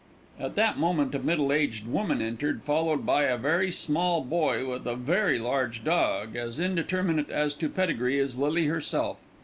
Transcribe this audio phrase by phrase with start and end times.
[0.39, 4.87] At that moment a middle aged woman entered, followed by a very small boy with
[4.87, 9.21] a very large dog, as indeterminate as to pedigree as Lily herself.